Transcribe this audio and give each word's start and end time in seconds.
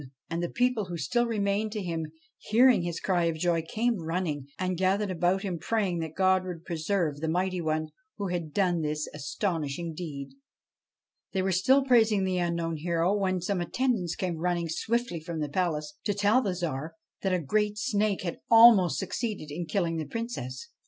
And 0.31 0.41
the 0.41 0.49
people, 0.49 0.85
who 0.85 0.97
still 0.97 1.27
remained 1.27 1.71
to 1.73 1.83
him, 1.83 2.07
hearing 2.39 2.81
his 2.81 2.99
cry 2.99 3.25
of 3.25 3.37
joy, 3.37 3.61
came 3.61 3.97
running, 4.01 4.47
and 4.57 4.75
gathered 4.75 5.11
about 5.11 5.43
him, 5.43 5.59
praying 5.59 5.99
that 5.99 6.15
God 6.15 6.43
would 6.43 6.65
preserve 6.65 7.19
the 7.19 7.27
mighty 7.27 7.61
one 7.61 7.89
who 8.17 8.29
had 8.29 8.51
done 8.51 8.81
this 8.81 9.07
astonishing 9.13 9.93
deed. 9.93 10.29
They 11.33 11.43
were 11.43 11.51
still 11.51 11.83
praising 11.85 12.23
the 12.23 12.39
unknown 12.39 12.77
hero, 12.77 13.13
when 13.15 13.41
some 13.41 13.61
attendants 13.61 14.15
came 14.15 14.37
running 14.37 14.69
swiftly 14.69 15.19
from 15.19 15.39
the 15.39 15.49
palace, 15.49 15.93
to 16.05 16.15
tell 16.15 16.41
the 16.41 16.55
Tsar 16.55 16.95
that 17.21 17.31
a 17.31 17.37
great 17.39 17.77
snake 17.77 18.23
had 18.23 18.39
almost 18.49 18.97
succeeded 18.97 19.51
in 19.51 19.67
killing 19.67 19.97
the 19.97 20.05
Princess. 20.07 20.69